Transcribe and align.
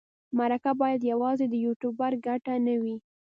مرکه 0.37 0.71
باید 0.81 1.09
یوازې 1.11 1.45
د 1.49 1.55
یوټوبر 1.65 2.11
ګټه 2.25 2.53
نه 2.65 2.75
وي. 2.81 2.95